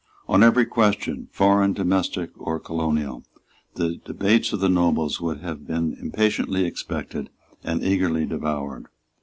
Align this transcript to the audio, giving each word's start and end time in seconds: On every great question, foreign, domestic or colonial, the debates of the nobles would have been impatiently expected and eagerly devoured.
On 0.27 0.41
every 0.41 0.63
great 0.63 0.71
question, 0.73 1.27
foreign, 1.31 1.73
domestic 1.73 2.31
or 2.35 2.59
colonial, 2.59 3.23
the 3.75 3.97
debates 4.03 4.51
of 4.51 4.59
the 4.59 4.67
nobles 4.67 5.21
would 5.21 5.41
have 5.41 5.67
been 5.67 5.95
impatiently 6.01 6.65
expected 6.65 7.29
and 7.63 7.83
eagerly 7.83 8.25
devoured. 8.25 8.87